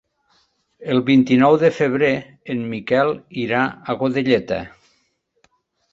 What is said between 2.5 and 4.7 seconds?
en Miquel irà a Godelleta.